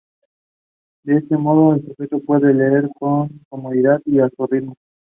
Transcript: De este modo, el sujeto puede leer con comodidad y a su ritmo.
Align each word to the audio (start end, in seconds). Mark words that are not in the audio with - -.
De 1.03 1.17
este 1.17 1.37
modo, 1.37 1.75
el 1.75 1.85
sujeto 1.85 2.17
puede 2.21 2.55
leer 2.55 2.89
con 2.99 3.39
comodidad 3.49 4.01
y 4.05 4.17
a 4.17 4.31
su 4.35 4.47
ritmo. 4.47 4.73